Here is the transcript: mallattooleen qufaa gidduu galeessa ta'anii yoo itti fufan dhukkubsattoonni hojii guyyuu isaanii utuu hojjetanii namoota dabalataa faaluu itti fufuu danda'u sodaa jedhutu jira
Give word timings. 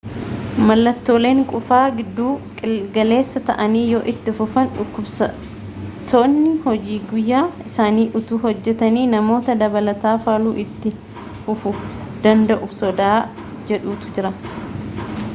mallattooleen 0.67 1.41
qufaa 1.49 1.81
gidduu 1.97 2.29
galeessa 2.95 3.41
ta'anii 3.49 3.83
yoo 3.97 3.99
itti 4.13 4.33
fufan 4.39 4.71
dhukkubsattoonni 4.77 6.55
hojii 6.65 6.97
guyyuu 7.11 7.43
isaanii 7.67 8.07
utuu 8.21 8.39
hojjetanii 8.47 9.05
namoota 9.13 9.57
dabalataa 9.61 10.17
faaluu 10.25 10.57
itti 10.67 10.95
fufuu 11.49 11.75
danda'u 12.25 12.71
sodaa 12.81 13.15
jedhutu 13.73 14.13
jira 14.19 14.33